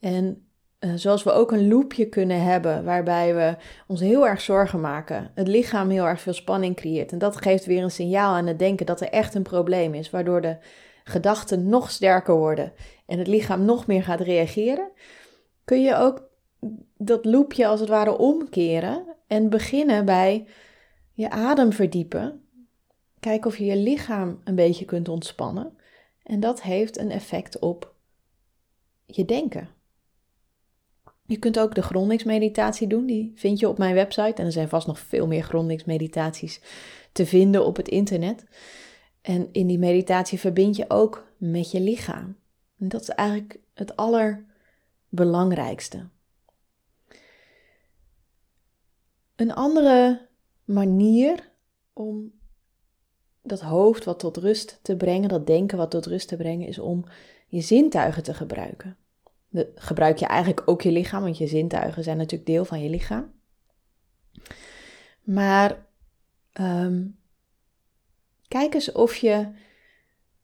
En 0.00 0.46
uh, 0.84 0.92
zoals 0.94 1.22
we 1.22 1.32
ook 1.32 1.52
een 1.52 1.68
loopje 1.68 2.08
kunnen 2.08 2.42
hebben 2.42 2.84
waarbij 2.84 3.34
we 3.34 3.56
ons 3.86 4.00
heel 4.00 4.26
erg 4.26 4.40
zorgen 4.40 4.80
maken, 4.80 5.30
het 5.34 5.48
lichaam 5.48 5.90
heel 5.90 6.06
erg 6.06 6.20
veel 6.20 6.32
spanning 6.32 6.76
creëert. 6.76 7.12
En 7.12 7.18
dat 7.18 7.42
geeft 7.42 7.64
weer 7.64 7.82
een 7.82 7.90
signaal 7.90 8.34
aan 8.34 8.46
het 8.46 8.58
denken 8.58 8.86
dat 8.86 9.00
er 9.00 9.08
echt 9.08 9.34
een 9.34 9.42
probleem 9.42 9.94
is, 9.94 10.10
waardoor 10.10 10.40
de 10.40 10.56
gedachten 11.04 11.68
nog 11.68 11.90
sterker 11.90 12.34
worden 12.34 12.72
en 13.06 13.18
het 13.18 13.26
lichaam 13.26 13.64
nog 13.64 13.86
meer 13.86 14.02
gaat 14.02 14.20
reageren, 14.20 14.90
kun 15.64 15.82
je 15.82 15.96
ook 15.96 16.30
dat 16.96 17.24
loopje 17.24 17.66
als 17.66 17.80
het 17.80 17.88
ware 17.88 18.18
omkeren 18.18 19.04
en 19.26 19.48
beginnen 19.48 20.04
bij 20.04 20.46
je 21.12 21.30
adem 21.30 21.72
verdiepen. 21.72 22.46
Kijken 23.20 23.50
of 23.50 23.58
je 23.58 23.64
je 23.64 23.76
lichaam 23.76 24.40
een 24.44 24.54
beetje 24.54 24.84
kunt 24.84 25.08
ontspannen. 25.08 25.76
En 26.22 26.40
dat 26.40 26.62
heeft 26.62 26.98
een 26.98 27.10
effect 27.10 27.58
op 27.58 27.94
je 29.06 29.24
denken. 29.24 29.68
Je 31.26 31.38
kunt 31.38 31.58
ook 31.58 31.74
de 31.74 31.82
grondingsmeditatie 31.82 32.86
doen, 32.86 33.06
die 33.06 33.32
vind 33.34 33.58
je 33.58 33.68
op 33.68 33.78
mijn 33.78 33.94
website. 33.94 34.34
En 34.34 34.44
er 34.44 34.52
zijn 34.52 34.68
vast 34.68 34.86
nog 34.86 34.98
veel 34.98 35.26
meer 35.26 35.42
grondingsmeditaties 35.42 36.60
te 37.12 37.26
vinden 37.26 37.64
op 37.64 37.76
het 37.76 37.88
internet. 37.88 38.44
En 39.20 39.48
in 39.52 39.66
die 39.66 39.78
meditatie 39.78 40.38
verbind 40.38 40.76
je 40.76 40.90
ook 40.90 41.26
met 41.36 41.70
je 41.70 41.80
lichaam. 41.80 42.36
Dat 42.76 43.02
is 43.02 43.08
eigenlijk 43.08 43.58
het 43.74 43.96
allerbelangrijkste. 43.96 46.08
Een 49.36 49.52
andere 49.52 50.28
manier 50.64 51.50
om 51.92 52.32
dat 53.42 53.60
hoofd 53.60 54.04
wat 54.04 54.18
tot 54.18 54.36
rust 54.36 54.78
te 54.82 54.96
brengen, 54.96 55.28
dat 55.28 55.46
denken 55.46 55.78
wat 55.78 55.90
tot 55.90 56.06
rust 56.06 56.28
te 56.28 56.36
brengen, 56.36 56.68
is 56.68 56.78
om 56.78 57.04
je 57.46 57.60
zintuigen 57.60 58.22
te 58.22 58.34
gebruiken. 58.34 58.96
De, 59.52 59.72
gebruik 59.74 60.18
je 60.18 60.26
eigenlijk 60.26 60.62
ook 60.64 60.82
je 60.82 60.90
lichaam, 60.90 61.22
want 61.22 61.38
je 61.38 61.46
zintuigen 61.46 62.02
zijn 62.02 62.16
natuurlijk 62.16 62.50
deel 62.50 62.64
van 62.64 62.82
je 62.82 62.90
lichaam. 62.90 63.32
Maar 65.22 65.86
ehm, 66.52 67.04
kijk 68.48 68.74
eens 68.74 68.92
of 68.92 69.16
je 69.16 69.48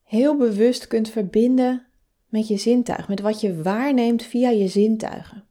heel 0.03 0.37
bewust 0.37 0.87
kunt 0.87 1.09
verbinden 1.09 1.87
met 2.29 2.49
je 2.49 2.57
zintuig, 2.57 3.09
met 3.09 3.21
wat 3.21 3.41
je 3.41 3.63
waarneemt 3.63 4.23
via 4.23 4.51
je 4.51 4.69
zintuigen. 4.69 5.45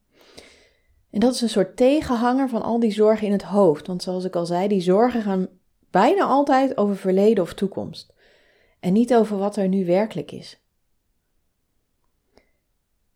En 1.09 1.19
dat 1.19 1.33
is 1.33 1.41
een 1.41 1.49
soort 1.49 1.77
tegenhanger 1.77 2.49
van 2.49 2.61
al 2.61 2.79
die 2.79 2.91
zorgen 2.91 3.25
in 3.25 3.31
het 3.31 3.43
hoofd. 3.43 3.87
Want 3.87 4.03
zoals 4.03 4.23
ik 4.23 4.35
al 4.35 4.45
zei, 4.45 4.67
die 4.67 4.81
zorgen 4.81 5.21
gaan 5.21 5.47
bijna 5.91 6.23
altijd 6.23 6.77
over 6.77 6.95
verleden 6.95 7.43
of 7.43 7.53
toekomst. 7.53 8.13
En 8.79 8.93
niet 8.93 9.15
over 9.15 9.37
wat 9.37 9.55
er 9.55 9.67
nu 9.67 9.85
werkelijk 9.85 10.31
is. 10.31 10.61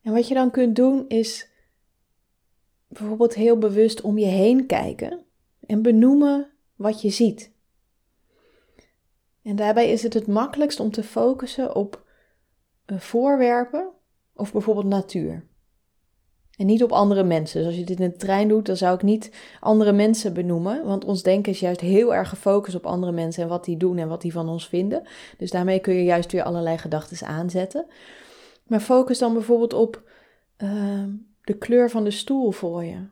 En 0.01 0.13
wat 0.13 0.27
je 0.27 0.33
dan 0.33 0.51
kunt 0.51 0.75
doen 0.75 1.07
is 1.07 1.49
bijvoorbeeld 2.87 3.33
heel 3.33 3.57
bewust 3.57 4.01
om 4.01 4.17
je 4.17 4.25
heen 4.25 4.65
kijken 4.65 5.25
en 5.65 5.81
benoemen 5.81 6.51
wat 6.75 7.01
je 7.01 7.09
ziet. 7.09 7.51
En 9.43 9.55
daarbij 9.55 9.91
is 9.91 10.03
het 10.03 10.13
het 10.13 10.27
makkelijkst 10.27 10.79
om 10.79 10.91
te 10.91 11.03
focussen 11.03 11.75
op 11.75 12.03
voorwerpen 12.85 13.89
of 14.33 14.51
bijvoorbeeld 14.51 14.85
natuur. 14.85 15.49
En 16.57 16.65
niet 16.65 16.83
op 16.83 16.91
andere 16.91 17.23
mensen. 17.23 17.59
Dus 17.59 17.67
als 17.67 17.77
je 17.77 17.83
dit 17.85 17.99
in 17.99 18.09
de 18.09 18.15
trein 18.15 18.47
doet, 18.47 18.65
dan 18.65 18.77
zou 18.77 18.95
ik 18.95 19.01
niet 19.01 19.31
andere 19.59 19.91
mensen 19.91 20.33
benoemen. 20.33 20.85
Want 20.85 21.05
ons 21.05 21.23
denken 21.23 21.51
is 21.51 21.59
juist 21.59 21.79
heel 21.79 22.15
erg 22.15 22.29
gefocust 22.29 22.75
op 22.75 22.85
andere 22.85 23.11
mensen 23.11 23.43
en 23.43 23.49
wat 23.49 23.65
die 23.65 23.77
doen 23.77 23.97
en 23.97 24.07
wat 24.07 24.21
die 24.21 24.31
van 24.31 24.49
ons 24.49 24.67
vinden. 24.67 25.03
Dus 25.37 25.51
daarmee 25.51 25.79
kun 25.79 25.93
je 25.93 26.03
juist 26.03 26.31
weer 26.31 26.43
allerlei 26.43 26.77
gedachten 26.77 27.27
aanzetten. 27.27 27.85
Maar 28.71 28.79
focus 28.79 29.17
dan 29.17 29.33
bijvoorbeeld 29.33 29.73
op 29.73 30.09
uh, 30.57 31.05
de 31.41 31.57
kleur 31.57 31.89
van 31.89 32.03
de 32.03 32.11
stoel 32.11 32.51
voor 32.51 32.83
je. 32.83 33.07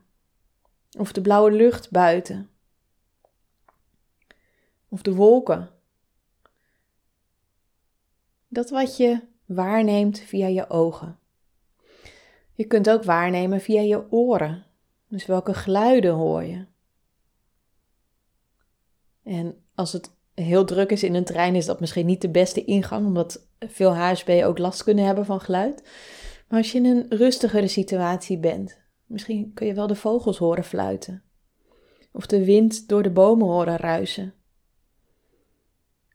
Of 0.98 1.12
de 1.12 1.20
blauwe 1.20 1.50
lucht 1.50 1.90
buiten. 1.90 2.50
Of 4.88 5.02
de 5.02 5.14
wolken. 5.14 5.70
Dat 8.48 8.70
wat 8.70 8.96
je 8.96 9.20
waarneemt 9.44 10.18
via 10.18 10.46
je 10.46 10.70
ogen. 10.70 11.18
Je 12.54 12.64
kunt 12.64 12.90
ook 12.90 13.04
waarnemen 13.04 13.60
via 13.60 13.80
je 13.80 14.12
oren. 14.12 14.66
Dus 15.08 15.26
welke 15.26 15.54
geluiden 15.54 16.12
hoor 16.12 16.42
je? 16.42 16.66
En 19.22 19.64
als 19.74 19.92
het 19.92 20.10
heel 20.42 20.64
druk 20.64 20.90
is 20.90 21.02
in 21.02 21.14
een 21.14 21.24
trein, 21.24 21.54
is 21.54 21.66
dat 21.66 21.80
misschien 21.80 22.06
niet 22.06 22.20
de 22.20 22.30
beste 22.30 22.64
ingang, 22.64 23.06
omdat 23.06 23.46
veel 23.58 23.94
HSP 23.94 24.28
ook 24.28 24.58
last 24.58 24.84
kunnen 24.84 25.04
hebben 25.04 25.24
van 25.24 25.40
geluid. 25.40 25.82
Maar 26.48 26.58
als 26.58 26.72
je 26.72 26.78
in 26.78 26.84
een 26.84 27.06
rustigere 27.08 27.68
situatie 27.68 28.38
bent, 28.38 28.78
misschien 29.06 29.52
kun 29.54 29.66
je 29.66 29.74
wel 29.74 29.86
de 29.86 29.94
vogels 29.94 30.38
horen 30.38 30.64
fluiten. 30.64 31.22
Of 32.12 32.26
de 32.26 32.44
wind 32.44 32.88
door 32.88 33.02
de 33.02 33.10
bomen 33.10 33.46
horen 33.46 33.76
ruisen. 33.76 34.34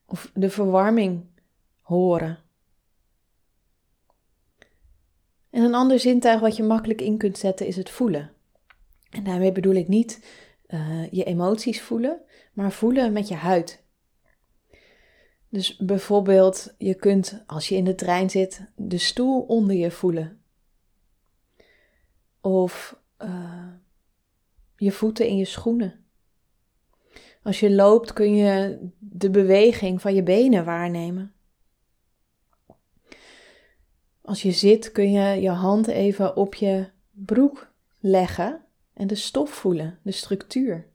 Of 0.05 0.32
de 0.34 0.50
verwarming 0.50 1.25
horen. 1.82 2.39
En 5.50 5.63
een 5.63 5.75
ander 5.75 6.00
zintuig 6.00 6.39
wat 6.39 6.55
je 6.55 6.63
makkelijk 6.63 7.01
in 7.01 7.17
kunt 7.17 7.38
zetten 7.38 7.67
is 7.67 7.75
het 7.75 7.89
voelen. 7.89 8.32
En 9.10 9.24
daarmee 9.24 9.51
bedoel 9.51 9.74
ik 9.74 9.88
niet 9.88 10.25
uh, 10.67 11.12
je 11.12 11.24
emoties 11.24 11.82
voelen, 11.82 12.22
maar 12.53 12.72
voelen 12.72 13.13
met 13.13 13.27
je 13.27 13.36
huid. 13.36 13.84
Dus 15.55 15.77
bijvoorbeeld, 15.77 16.74
je 16.77 16.93
kunt 16.93 17.43
als 17.45 17.69
je 17.69 17.75
in 17.75 17.83
de 17.83 17.95
trein 17.95 18.29
zit, 18.29 18.65
de 18.75 18.97
stoel 18.97 19.41
onder 19.41 19.75
je 19.75 19.91
voelen. 19.91 20.41
Of 22.41 23.00
uh, 23.21 23.67
je 24.75 24.91
voeten 24.91 25.27
in 25.27 25.38
je 25.38 25.45
schoenen. 25.45 26.05
Als 27.43 27.59
je 27.59 27.71
loopt 27.71 28.13
kun 28.13 28.35
je 28.35 28.79
de 29.00 29.29
beweging 29.29 30.01
van 30.01 30.15
je 30.15 30.24
benen 30.24 30.65
waarnemen. 30.65 31.33
Als 34.21 34.41
je 34.41 34.51
zit 34.51 34.91
kun 34.91 35.12
je 35.12 35.41
je 35.41 35.50
hand 35.50 35.88
even 35.88 36.35
op 36.35 36.55
je 36.55 36.89
broek 37.12 37.71
leggen 38.00 38.65
en 38.93 39.07
de 39.07 39.15
stof 39.15 39.50
voelen, 39.50 40.00
de 40.01 40.12
structuur. 40.12 40.89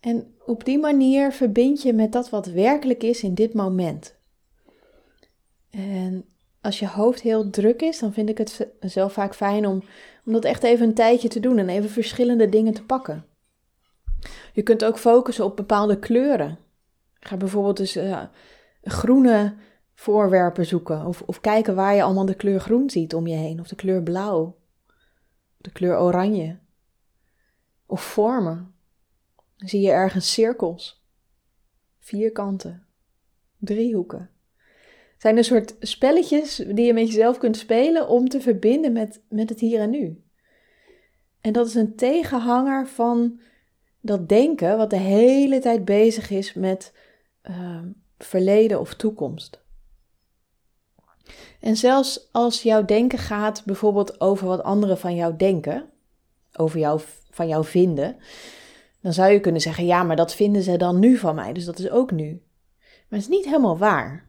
En 0.00 0.34
op 0.46 0.64
die 0.64 0.78
manier 0.78 1.32
verbind 1.32 1.82
je 1.82 1.92
met 1.92 2.12
dat 2.12 2.30
wat 2.30 2.46
werkelijk 2.46 3.02
is 3.02 3.22
in 3.22 3.34
dit 3.34 3.54
moment. 3.54 4.18
En 5.70 6.24
als 6.60 6.78
je 6.78 6.88
hoofd 6.88 7.20
heel 7.20 7.50
druk 7.50 7.82
is, 7.82 7.98
dan 7.98 8.12
vind 8.12 8.28
ik 8.28 8.38
het 8.38 8.68
zelf 8.80 9.12
vaak 9.12 9.34
fijn 9.34 9.66
om, 9.66 9.82
om 10.24 10.32
dat 10.32 10.44
echt 10.44 10.62
even 10.62 10.86
een 10.86 10.94
tijdje 10.94 11.28
te 11.28 11.40
doen 11.40 11.58
en 11.58 11.68
even 11.68 11.90
verschillende 11.90 12.48
dingen 12.48 12.74
te 12.74 12.84
pakken. 12.84 13.24
Je 14.52 14.62
kunt 14.62 14.84
ook 14.84 14.98
focussen 14.98 15.44
op 15.44 15.56
bepaalde 15.56 15.98
kleuren. 15.98 16.58
Ga 17.20 17.36
bijvoorbeeld 17.36 17.94
uh, 17.94 18.22
groene 18.82 19.54
voorwerpen 19.94 20.66
zoeken. 20.66 21.06
Of, 21.06 21.22
of 21.26 21.40
kijken 21.40 21.74
waar 21.74 21.94
je 21.94 22.02
allemaal 22.02 22.26
de 22.26 22.34
kleur 22.34 22.60
groen 22.60 22.90
ziet 22.90 23.14
om 23.14 23.26
je 23.26 23.36
heen. 23.36 23.60
Of 23.60 23.68
de 23.68 23.76
kleur 23.76 24.02
blauw. 24.02 24.56
De 25.56 25.70
kleur 25.70 25.98
oranje. 25.98 26.58
Of 27.86 28.02
vormen. 28.02 28.74
Zie 29.64 29.80
je 29.80 29.90
ergens 29.90 30.32
cirkels. 30.32 31.02
Vierkanten. 31.98 32.86
Driehoeken. 33.58 34.30
Het 35.12 35.28
zijn 35.28 35.36
een 35.36 35.44
soort 35.44 35.76
spelletjes 35.80 36.56
die 36.56 36.84
je 36.84 36.94
met 36.94 37.06
jezelf 37.06 37.38
kunt 37.38 37.56
spelen 37.56 38.08
om 38.08 38.28
te 38.28 38.40
verbinden 38.40 38.92
met, 38.92 39.20
met 39.28 39.48
het 39.48 39.60
hier 39.60 39.80
en 39.80 39.90
nu. 39.90 40.22
En 41.40 41.52
dat 41.52 41.66
is 41.66 41.74
een 41.74 41.96
tegenhanger 41.96 42.88
van 42.88 43.40
dat 44.00 44.28
denken 44.28 44.76
wat 44.76 44.90
de 44.90 44.96
hele 44.96 45.58
tijd 45.58 45.84
bezig 45.84 46.30
is 46.30 46.54
met 46.54 46.92
uh, 47.50 47.82
verleden 48.18 48.80
of 48.80 48.94
toekomst. 48.94 49.60
En 51.60 51.76
zelfs 51.76 52.28
als 52.32 52.62
jouw 52.62 52.84
denken 52.84 53.18
gaat 53.18 53.62
bijvoorbeeld 53.64 54.20
over 54.20 54.46
wat 54.46 54.62
anderen 54.62 54.98
van 54.98 55.14
jou 55.14 55.36
denken, 55.36 55.90
over 56.52 56.78
jou, 56.78 57.00
van 57.30 57.48
jou 57.48 57.64
vinden, 57.64 58.16
dan 59.02 59.12
zou 59.12 59.32
je 59.32 59.40
kunnen 59.40 59.60
zeggen: 59.60 59.86
ja, 59.86 60.02
maar 60.02 60.16
dat 60.16 60.34
vinden 60.34 60.62
ze 60.62 60.76
dan 60.76 60.98
nu 60.98 61.16
van 61.16 61.34
mij, 61.34 61.52
dus 61.52 61.64
dat 61.64 61.78
is 61.78 61.90
ook 61.90 62.10
nu. 62.10 62.42
Maar 62.80 63.18
het 63.18 63.28
is 63.28 63.36
niet 63.36 63.44
helemaal 63.44 63.78
waar. 63.78 64.28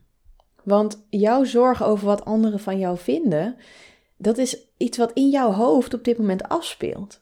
Want 0.64 1.06
jouw 1.10 1.44
zorg 1.44 1.84
over 1.84 2.06
wat 2.06 2.26
anderen 2.26 2.60
van 2.60 2.80
jou 2.80 2.98
vinden, 2.98 3.56
dat 4.18 4.38
is 4.38 4.58
iets 4.78 4.98
wat 4.98 5.12
in 5.14 5.30
jouw 5.30 5.52
hoofd 5.52 5.94
op 5.94 6.04
dit 6.04 6.18
moment 6.18 6.44
afspeelt. 6.44 7.22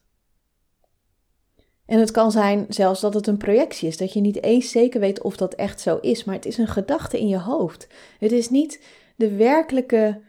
En 1.85 1.99
het 1.99 2.11
kan 2.11 2.31
zijn 2.31 2.65
zelfs 2.69 3.01
dat 3.01 3.13
het 3.13 3.27
een 3.27 3.37
projectie 3.37 3.87
is, 3.87 3.97
dat 3.97 4.13
je 4.13 4.21
niet 4.21 4.43
eens 4.43 4.71
zeker 4.71 4.99
weet 4.99 5.21
of 5.21 5.37
dat 5.37 5.53
echt 5.53 5.81
zo 5.81 5.97
is, 5.97 6.23
maar 6.23 6.35
het 6.35 6.45
is 6.45 6.57
een 6.57 6.67
gedachte 6.67 7.19
in 7.19 7.27
je 7.27 7.39
hoofd. 7.39 7.87
Het 8.19 8.31
is 8.31 8.49
niet 8.49 8.83
de 9.15 9.35
werkelijke 9.35 10.21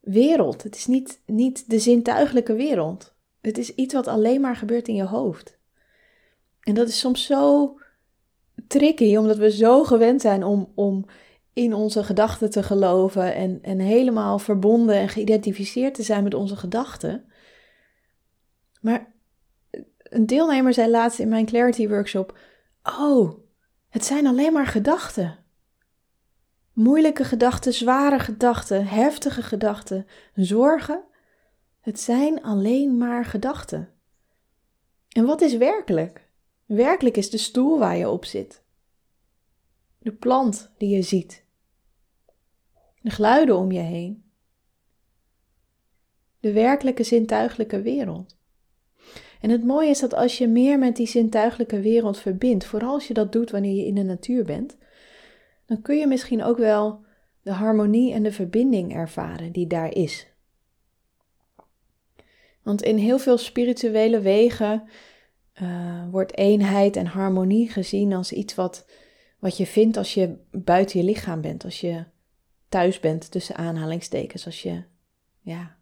wereld. 0.00 0.62
Het 0.62 0.76
is 0.76 0.86
niet, 0.86 1.20
niet 1.26 1.70
de 1.70 1.78
zintuigelijke 1.78 2.54
wereld. 2.54 3.14
Het 3.40 3.58
is 3.58 3.74
iets 3.74 3.94
wat 3.94 4.06
alleen 4.06 4.40
maar 4.40 4.56
gebeurt 4.56 4.88
in 4.88 4.94
je 4.94 5.04
hoofd. 5.04 5.55
En 6.66 6.74
dat 6.74 6.88
is 6.88 6.98
soms 6.98 7.26
zo 7.26 7.74
tricky, 8.66 9.16
omdat 9.16 9.36
we 9.36 9.50
zo 9.50 9.84
gewend 9.84 10.20
zijn 10.20 10.44
om, 10.44 10.72
om 10.74 11.04
in 11.52 11.74
onze 11.74 12.04
gedachten 12.04 12.50
te 12.50 12.62
geloven 12.62 13.34
en, 13.34 13.58
en 13.62 13.78
helemaal 13.78 14.38
verbonden 14.38 14.94
en 14.94 15.08
geïdentificeerd 15.08 15.94
te 15.94 16.02
zijn 16.02 16.22
met 16.22 16.34
onze 16.34 16.56
gedachten. 16.56 17.24
Maar 18.80 19.12
een 19.98 20.26
deelnemer 20.26 20.74
zei 20.74 20.90
laatst 20.90 21.18
in 21.18 21.28
mijn 21.28 21.46
Clarity 21.46 21.88
Workshop: 21.88 22.38
Oh, 22.82 23.38
het 23.88 24.04
zijn 24.04 24.26
alleen 24.26 24.52
maar 24.52 24.66
gedachten. 24.66 25.38
Moeilijke 26.72 27.24
gedachten, 27.24 27.72
zware 27.72 28.18
gedachten, 28.18 28.86
heftige 28.86 29.42
gedachten, 29.42 30.06
zorgen. 30.34 31.04
Het 31.80 32.00
zijn 32.00 32.42
alleen 32.42 32.96
maar 32.96 33.24
gedachten. 33.24 33.88
En 35.08 35.24
wat 35.24 35.40
is 35.40 35.56
werkelijk? 35.56 36.25
Werkelijk 36.66 37.16
is 37.16 37.30
de 37.30 37.38
stoel 37.38 37.78
waar 37.78 37.96
je 37.96 38.08
op 38.08 38.24
zit. 38.24 38.62
De 39.98 40.12
plant 40.12 40.70
die 40.78 40.96
je 40.96 41.02
ziet. 41.02 41.44
De 43.00 43.10
geluiden 43.10 43.56
om 43.56 43.72
je 43.72 43.80
heen. 43.80 44.24
De 46.40 46.52
werkelijke 46.52 47.02
zintuiglijke 47.02 47.82
wereld. 47.82 48.36
En 49.40 49.50
het 49.50 49.64
mooie 49.64 49.88
is 49.88 50.00
dat 50.00 50.14
als 50.14 50.38
je 50.38 50.48
meer 50.48 50.78
met 50.78 50.96
die 50.96 51.06
zintuiglijke 51.06 51.80
wereld 51.80 52.18
verbindt, 52.18 52.64
vooral 52.64 52.92
als 52.92 53.06
je 53.08 53.14
dat 53.14 53.32
doet 53.32 53.50
wanneer 53.50 53.74
je 53.74 53.86
in 53.86 53.94
de 53.94 54.02
natuur 54.02 54.44
bent, 54.44 54.76
dan 55.66 55.82
kun 55.82 55.96
je 55.96 56.06
misschien 56.06 56.42
ook 56.42 56.58
wel 56.58 57.04
de 57.42 57.52
harmonie 57.52 58.12
en 58.12 58.22
de 58.22 58.32
verbinding 58.32 58.94
ervaren 58.94 59.52
die 59.52 59.66
daar 59.66 59.92
is. 59.92 60.26
Want 62.62 62.82
in 62.82 62.96
heel 62.96 63.18
veel 63.18 63.38
spirituele 63.38 64.20
wegen 64.20 64.88
uh, 65.62 66.02
wordt 66.10 66.36
eenheid 66.36 66.96
en 66.96 67.06
harmonie 67.06 67.68
gezien 67.68 68.12
als 68.12 68.32
iets 68.32 68.54
wat, 68.54 68.86
wat 69.38 69.56
je 69.56 69.66
vindt 69.66 69.96
als 69.96 70.14
je 70.14 70.36
buiten 70.50 71.00
je 71.00 71.06
lichaam 71.06 71.40
bent, 71.40 71.64
als 71.64 71.80
je 71.80 72.04
thuis 72.68 73.00
bent 73.00 73.30
tussen 73.30 73.56
aanhalingstekens, 73.56 74.46
als 74.46 74.62
je 74.62 74.82
ja, 75.40 75.76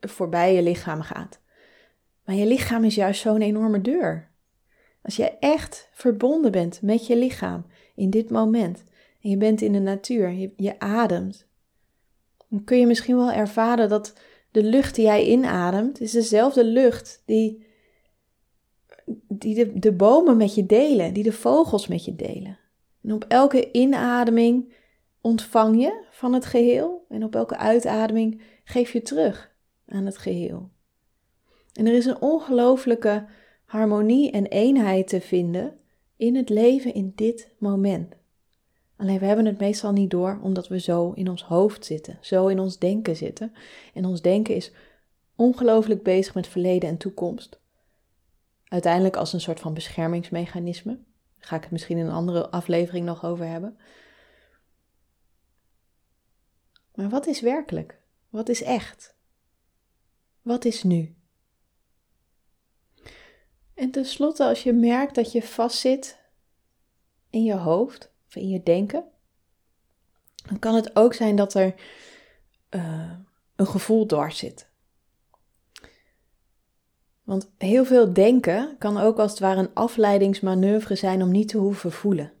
voorbij 0.00 0.54
je 0.54 0.62
lichaam 0.62 1.02
gaat. 1.02 1.40
Maar 2.24 2.34
je 2.34 2.46
lichaam 2.46 2.84
is 2.84 2.94
juist 2.94 3.20
zo'n 3.20 3.42
enorme 3.42 3.80
deur. 3.80 4.30
Als 5.02 5.16
je 5.16 5.30
echt 5.38 5.88
verbonden 5.92 6.52
bent 6.52 6.82
met 6.82 7.06
je 7.06 7.16
lichaam 7.16 7.66
in 7.94 8.10
dit 8.10 8.30
moment 8.30 8.84
en 9.22 9.30
je 9.30 9.36
bent 9.36 9.60
in 9.60 9.72
de 9.72 9.78
natuur, 9.78 10.30
je 10.56 10.78
ademt, 10.78 11.46
dan 12.48 12.64
kun 12.64 12.78
je 12.78 12.86
misschien 12.86 13.16
wel 13.16 13.32
ervaren 13.32 13.88
dat 13.88 14.14
de 14.50 14.62
lucht 14.62 14.94
die 14.94 15.04
jij 15.04 15.26
inademt, 15.26 16.00
is 16.00 16.10
dezelfde 16.10 16.64
lucht 16.64 17.22
die, 17.26 17.66
die 19.28 19.78
de, 19.78 19.92
bomen 19.92 20.36
met 20.36 20.54
je 20.54 20.66
delen, 20.66 21.14
die 21.14 21.22
de 21.22 21.32
vogels 21.32 21.86
met 21.86 22.04
je 22.04 22.14
delen. 22.14 22.58
En 23.02 23.12
op 23.12 23.24
elke 23.28 23.70
inademing 23.70 24.72
ontvang 25.20 25.80
je 25.80 26.04
van 26.10 26.32
het 26.32 26.46
geheel 26.46 27.04
en 27.08 27.24
op 27.24 27.34
elke 27.34 27.56
uitademing 27.56 28.42
geef 28.64 28.92
je 28.92 29.02
terug 29.02 29.54
aan 29.86 30.06
het 30.06 30.18
geheel. 30.18 30.70
En 31.72 31.86
er 31.86 31.94
is 31.94 32.06
een 32.06 32.20
ongelooflijke 32.20 33.26
harmonie 33.64 34.30
en 34.30 34.46
eenheid 34.46 35.08
te 35.08 35.20
vinden 35.20 35.76
in 36.16 36.36
het 36.36 36.48
leven 36.48 36.94
in 36.94 37.12
dit 37.14 37.54
moment. 37.58 38.14
Alleen 38.96 39.18
we 39.18 39.26
hebben 39.26 39.46
het 39.46 39.58
meestal 39.58 39.92
niet 39.92 40.10
door 40.10 40.40
omdat 40.42 40.68
we 40.68 40.80
zo 40.80 41.12
in 41.12 41.28
ons 41.28 41.42
hoofd 41.42 41.84
zitten, 41.84 42.18
zo 42.20 42.46
in 42.46 42.58
ons 42.58 42.78
denken 42.78 43.16
zitten. 43.16 43.52
En 43.94 44.04
ons 44.04 44.22
denken 44.22 44.54
is 44.54 44.72
ongelooflijk 45.36 46.02
bezig 46.02 46.34
met 46.34 46.46
verleden 46.46 46.88
en 46.88 46.96
toekomst. 46.96 47.61
Uiteindelijk 48.72 49.16
als 49.16 49.32
een 49.32 49.40
soort 49.40 49.60
van 49.60 49.74
beschermingsmechanisme. 49.74 50.94
Daar 51.38 51.48
ga 51.48 51.56
ik 51.56 51.62
het 51.62 51.70
misschien 51.70 51.98
in 51.98 52.06
een 52.06 52.12
andere 52.12 52.50
aflevering 52.50 53.06
nog 53.06 53.24
over 53.24 53.46
hebben. 53.46 53.78
Maar 56.94 57.08
wat 57.08 57.26
is 57.26 57.40
werkelijk? 57.40 58.00
Wat 58.28 58.48
is 58.48 58.62
echt? 58.62 59.16
Wat 60.42 60.64
is 60.64 60.82
nu? 60.82 61.16
En 63.74 63.90
tenslotte, 63.90 64.44
als 64.44 64.62
je 64.62 64.72
merkt 64.72 65.14
dat 65.14 65.32
je 65.32 65.42
vastzit 65.42 66.20
in 67.30 67.44
je 67.44 67.56
hoofd 67.56 68.12
of 68.26 68.36
in 68.36 68.48
je 68.48 68.62
denken, 68.62 69.04
dan 70.48 70.58
kan 70.58 70.74
het 70.74 70.96
ook 70.96 71.14
zijn 71.14 71.36
dat 71.36 71.54
er 71.54 71.74
uh, 72.70 73.12
een 73.56 73.66
gevoel 73.66 74.06
dwars 74.06 74.38
zit. 74.38 74.71
Want 77.22 77.52
heel 77.58 77.84
veel 77.84 78.12
denken 78.12 78.76
kan 78.78 78.98
ook 78.98 79.18
als 79.18 79.30
het 79.30 79.40
ware 79.40 79.60
een 79.60 79.74
afleidingsmanoeuvre 79.74 80.94
zijn 80.94 81.22
om 81.22 81.30
niet 81.30 81.48
te 81.48 81.58
hoeven 81.58 81.92
voelen. 81.92 82.32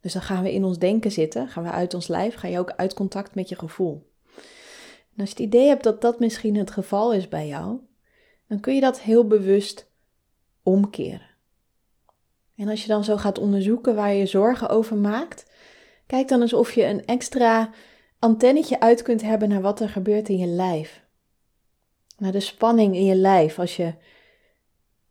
Dus 0.00 0.12
dan 0.12 0.22
gaan 0.22 0.42
we 0.42 0.52
in 0.52 0.64
ons 0.64 0.78
denken 0.78 1.12
zitten, 1.12 1.48
gaan 1.48 1.62
we 1.62 1.70
uit 1.70 1.94
ons 1.94 2.08
lijf, 2.08 2.34
ga 2.34 2.48
je 2.48 2.58
ook 2.58 2.72
uit 2.76 2.94
contact 2.94 3.34
met 3.34 3.48
je 3.48 3.54
gevoel. 3.54 4.10
En 5.14 5.22
als 5.22 5.28
je 5.28 5.34
het 5.34 5.54
idee 5.54 5.66
hebt 5.66 5.82
dat 5.82 6.00
dat 6.00 6.20
misschien 6.20 6.56
het 6.56 6.70
geval 6.70 7.12
is 7.12 7.28
bij 7.28 7.46
jou, 7.46 7.78
dan 8.48 8.60
kun 8.60 8.74
je 8.74 8.80
dat 8.80 9.00
heel 9.00 9.26
bewust 9.26 9.90
omkeren. 10.62 11.34
En 12.56 12.68
als 12.68 12.82
je 12.82 12.88
dan 12.88 13.04
zo 13.04 13.16
gaat 13.16 13.38
onderzoeken 13.38 13.94
waar 13.94 14.14
je 14.14 14.26
zorgen 14.26 14.68
over 14.68 14.96
maakt, 14.96 15.50
kijk 16.06 16.28
dan 16.28 16.40
eens 16.40 16.52
of 16.52 16.72
je 16.72 16.84
een 16.84 17.04
extra 17.04 17.70
antennetje 18.18 18.80
uit 18.80 19.02
kunt 19.02 19.22
hebben 19.22 19.48
naar 19.48 19.60
wat 19.60 19.80
er 19.80 19.88
gebeurt 19.88 20.28
in 20.28 20.38
je 20.38 20.46
lijf. 20.46 21.04
Naar 22.18 22.32
de 22.32 22.40
spanning 22.40 22.94
in 22.94 23.04
je 23.04 23.14
lijf 23.14 23.58
als 23.58 23.76
je 23.76 23.94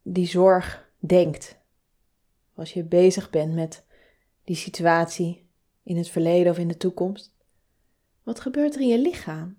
die 0.07 0.27
zorg 0.27 0.89
denkt. 0.99 1.57
Als 2.53 2.73
je 2.73 2.83
bezig 2.83 3.29
bent 3.29 3.53
met 3.53 3.85
die 4.43 4.55
situatie 4.55 5.49
in 5.83 5.97
het 5.97 6.09
verleden 6.09 6.51
of 6.51 6.57
in 6.57 6.67
de 6.67 6.77
toekomst. 6.77 7.33
Wat 8.23 8.39
gebeurt 8.39 8.75
er 8.75 8.81
in 8.81 8.87
je 8.87 8.99
lichaam? 8.99 9.57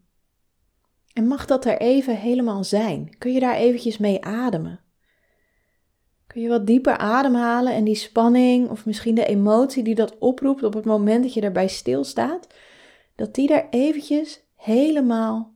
En 1.12 1.26
mag 1.26 1.46
dat 1.46 1.64
er 1.64 1.78
even 1.80 2.16
helemaal 2.16 2.64
zijn? 2.64 3.18
Kun 3.18 3.32
je 3.32 3.40
daar 3.40 3.54
eventjes 3.54 3.98
mee 3.98 4.24
ademen? 4.24 4.80
Kun 6.26 6.42
je 6.42 6.48
wat 6.48 6.66
dieper 6.66 6.96
ademhalen 6.96 7.74
en 7.74 7.84
die 7.84 7.94
spanning 7.94 8.68
of 8.68 8.86
misschien 8.86 9.14
de 9.14 9.26
emotie 9.26 9.82
die 9.82 9.94
dat 9.94 10.18
oproept 10.18 10.62
op 10.62 10.74
het 10.74 10.84
moment 10.84 11.22
dat 11.22 11.34
je 11.34 11.40
daarbij 11.40 11.68
stilstaat, 11.68 12.46
dat 13.14 13.34
die 13.34 13.48
daar 13.48 13.66
eventjes 13.70 14.40
helemaal 14.54 15.54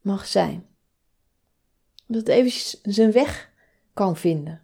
mag 0.00 0.26
zijn. 0.26 0.66
Dat 2.06 2.20
het 2.20 2.28
eventjes 2.28 2.80
zijn 2.82 3.12
weg 3.12 3.51
kan 3.94 4.16
vinden. 4.16 4.60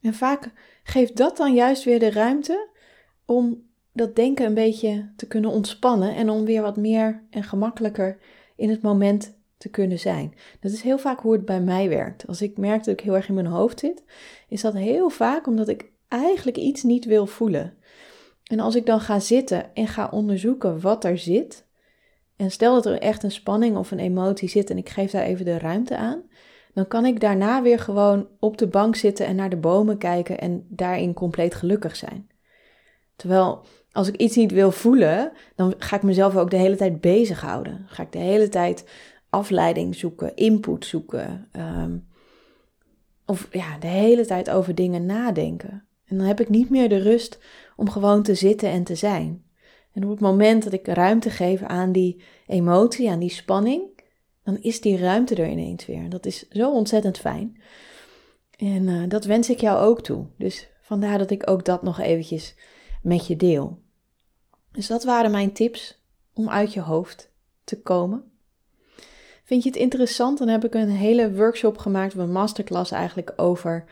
En 0.00 0.14
vaak 0.14 0.52
geeft 0.82 1.16
dat 1.16 1.36
dan 1.36 1.54
juist 1.54 1.84
weer 1.84 1.98
de 1.98 2.10
ruimte 2.10 2.68
om 3.24 3.62
dat 3.92 4.16
denken 4.16 4.46
een 4.46 4.54
beetje 4.54 5.12
te 5.16 5.26
kunnen 5.26 5.50
ontspannen 5.50 6.14
en 6.14 6.30
om 6.30 6.44
weer 6.44 6.62
wat 6.62 6.76
meer 6.76 7.26
en 7.30 7.42
gemakkelijker 7.42 8.18
in 8.56 8.70
het 8.70 8.82
moment 8.82 9.38
te 9.56 9.68
kunnen 9.68 9.98
zijn. 9.98 10.34
Dat 10.60 10.72
is 10.72 10.82
heel 10.82 10.98
vaak 10.98 11.20
hoe 11.20 11.32
het 11.32 11.44
bij 11.44 11.60
mij 11.60 11.88
werkt. 11.88 12.26
Als 12.26 12.42
ik 12.42 12.58
merk 12.58 12.84
dat 12.84 12.98
ik 12.98 13.00
heel 13.00 13.14
erg 13.14 13.28
in 13.28 13.34
mijn 13.34 13.46
hoofd 13.46 13.80
zit, 13.80 14.04
is 14.48 14.60
dat 14.60 14.74
heel 14.74 15.10
vaak 15.10 15.46
omdat 15.46 15.68
ik 15.68 15.92
eigenlijk 16.08 16.56
iets 16.56 16.82
niet 16.82 17.04
wil 17.04 17.26
voelen. 17.26 17.76
En 18.44 18.60
als 18.60 18.74
ik 18.74 18.86
dan 18.86 19.00
ga 19.00 19.18
zitten 19.18 19.74
en 19.74 19.88
ga 19.88 20.08
onderzoeken 20.08 20.80
wat 20.80 21.04
er 21.04 21.18
zit, 21.18 21.66
en 22.36 22.50
stel 22.50 22.74
dat 22.74 22.86
er 22.86 23.00
echt 23.00 23.22
een 23.22 23.30
spanning 23.30 23.76
of 23.76 23.90
een 23.90 23.98
emotie 23.98 24.48
zit 24.48 24.70
en 24.70 24.78
ik 24.78 24.88
geef 24.88 25.10
daar 25.10 25.24
even 25.24 25.44
de 25.44 25.58
ruimte 25.58 25.96
aan, 25.96 26.22
dan 26.74 26.86
kan 26.88 27.06
ik 27.06 27.20
daarna 27.20 27.62
weer 27.62 27.78
gewoon 27.78 28.28
op 28.38 28.58
de 28.58 28.66
bank 28.66 28.96
zitten 28.96 29.26
en 29.26 29.36
naar 29.36 29.50
de 29.50 29.56
bomen 29.56 29.98
kijken 29.98 30.38
en 30.40 30.66
daarin 30.68 31.14
compleet 31.14 31.54
gelukkig 31.54 31.96
zijn. 31.96 32.28
Terwijl 33.16 33.64
als 33.92 34.08
ik 34.08 34.16
iets 34.16 34.36
niet 34.36 34.52
wil 34.52 34.70
voelen, 34.70 35.32
dan 35.56 35.74
ga 35.78 35.96
ik 35.96 36.02
mezelf 36.02 36.36
ook 36.36 36.50
de 36.50 36.56
hele 36.56 36.76
tijd 36.76 37.00
bezighouden. 37.00 37.84
Ga 37.86 38.02
ik 38.02 38.12
de 38.12 38.18
hele 38.18 38.48
tijd 38.48 38.84
afleiding 39.30 39.94
zoeken, 39.94 40.36
input 40.36 40.84
zoeken. 40.84 41.48
Ehm, 41.52 41.98
of 43.26 43.48
ja, 43.50 43.78
de 43.78 43.86
hele 43.86 44.26
tijd 44.26 44.50
over 44.50 44.74
dingen 44.74 45.06
nadenken. 45.06 45.86
En 46.06 46.16
dan 46.16 46.26
heb 46.26 46.40
ik 46.40 46.48
niet 46.48 46.70
meer 46.70 46.88
de 46.88 46.98
rust 46.98 47.38
om 47.76 47.90
gewoon 47.90 48.22
te 48.22 48.34
zitten 48.34 48.70
en 48.70 48.84
te 48.84 48.94
zijn. 48.94 49.44
En 49.92 50.04
op 50.04 50.10
het 50.10 50.20
moment 50.20 50.64
dat 50.64 50.72
ik 50.72 50.86
ruimte 50.86 51.30
geef 51.30 51.62
aan 51.62 51.92
die 51.92 52.22
emotie, 52.46 53.10
aan 53.10 53.18
die 53.18 53.30
spanning, 53.30 53.82
dan 54.44 54.58
is 54.60 54.80
die 54.80 54.98
ruimte 54.98 55.34
er 55.34 55.48
ineens 55.48 55.86
weer. 55.86 56.08
Dat 56.08 56.26
is 56.26 56.48
zo 56.48 56.72
ontzettend 56.72 57.18
fijn. 57.18 57.60
En 58.56 58.88
uh, 58.88 59.08
dat 59.08 59.24
wens 59.24 59.50
ik 59.50 59.60
jou 59.60 59.78
ook 59.78 60.02
toe. 60.02 60.26
Dus 60.38 60.68
vandaar 60.80 61.18
dat 61.18 61.30
ik 61.30 61.50
ook 61.50 61.64
dat 61.64 61.82
nog 61.82 62.00
eventjes 62.00 62.54
met 63.02 63.26
je 63.26 63.36
deel. 63.36 63.78
Dus 64.72 64.86
dat 64.86 65.04
waren 65.04 65.30
mijn 65.30 65.52
tips 65.52 66.02
om 66.32 66.48
uit 66.48 66.72
je 66.72 66.80
hoofd 66.80 67.32
te 67.64 67.82
komen. 67.82 68.32
Vind 69.44 69.62
je 69.62 69.68
het 69.68 69.78
interessant? 69.78 70.38
Dan 70.38 70.48
heb 70.48 70.64
ik 70.64 70.74
een 70.74 70.88
hele 70.88 71.34
workshop 71.34 71.78
gemaakt, 71.78 72.14
een 72.14 72.32
masterclass 72.32 72.90
eigenlijk 72.90 73.32
over 73.36 73.84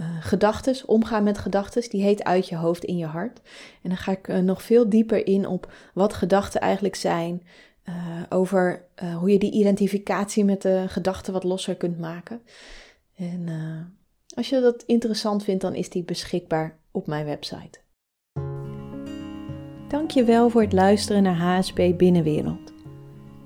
uh, 0.00 0.06
gedachtes, 0.20 0.84
omgaan 0.84 1.24
met 1.24 1.38
gedachtes. 1.38 1.88
Die 1.88 2.02
heet 2.02 2.24
Uit 2.24 2.48
je 2.48 2.56
hoofd 2.56 2.84
in 2.84 2.96
je 2.96 3.06
hart. 3.06 3.40
En 3.82 3.88
dan 3.88 3.98
ga 3.98 4.12
ik 4.12 4.28
uh, 4.28 4.38
nog 4.38 4.62
veel 4.62 4.88
dieper 4.88 5.26
in 5.26 5.46
op 5.46 5.72
wat 5.94 6.12
gedachten 6.12 6.60
eigenlijk 6.60 6.94
zijn. 6.94 7.42
Uh, 7.88 7.94
over 8.28 8.84
hoe 9.18 9.30
je 9.30 9.38
die 9.38 9.52
identificatie 9.52 10.44
met 10.44 10.62
de 10.62 10.84
gedachten 10.88 11.32
wat 11.32 11.44
losser 11.44 11.76
kunt 11.76 11.98
maken. 11.98 12.40
En 13.16 13.48
als 14.34 14.48
je 14.48 14.60
dat 14.60 14.82
interessant 14.86 15.44
vindt, 15.44 15.62
dan 15.62 15.74
is 15.74 15.90
die 15.90 16.04
beschikbaar 16.04 16.78
op 16.90 17.06
mijn 17.06 17.24
website. 17.24 17.78
Dankjewel 19.88 20.48
voor 20.50 20.62
het 20.62 20.72
luisteren 20.72 21.22
naar 21.22 21.36
HSP 21.36 21.80
Binnenwereld. 21.96 22.72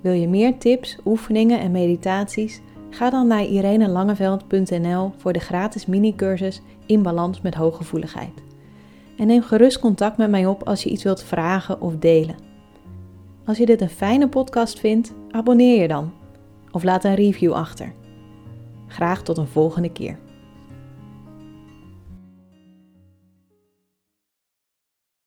Wil 0.03 0.13
je 0.13 0.29
meer 0.29 0.59
tips, 0.59 0.99
oefeningen 1.05 1.61
en 1.61 1.71
meditaties? 1.71 2.61
Ga 2.91 3.11
dan 3.11 3.27
naar 3.27 3.45
irenelangeveld.nl 3.45 5.13
voor 5.17 5.33
de 5.33 5.39
gratis 5.39 5.87
mini-cursus 5.87 6.61
In 6.87 7.03
Balans 7.03 7.41
met 7.41 7.55
Hooggevoeligheid. 7.55 8.43
En 9.19 9.27
neem 9.27 9.43
gerust 9.43 9.79
contact 9.79 10.17
met 10.17 10.31
mij 10.31 10.47
op 10.47 10.63
als 10.63 10.83
je 10.83 10.91
iets 10.91 11.03
wilt 11.03 11.23
vragen 11.23 11.81
of 11.81 11.97
delen. 11.97 12.46
Als 13.47 13.59
je 13.59 13.67
dit 13.67 13.81
een 13.81 13.89
fijne 13.89 14.29
podcast 14.29 14.81
vindt, 14.81 15.13
abonneer 15.31 15.81
je 15.81 15.89
dan. 15.89 16.13
Of 16.71 16.83
laat 16.83 17.05
een 17.05 17.15
review 17.15 17.53
achter. 17.53 17.95
Graag 18.87 19.23
tot 19.23 19.39
een 19.39 19.47
volgende 19.47 19.93
keer. 19.93 20.19